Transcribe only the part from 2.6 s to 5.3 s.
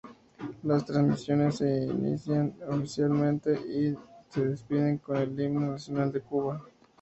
oficialmente y se despiden con